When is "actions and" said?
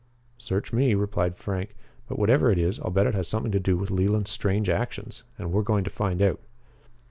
4.67-5.51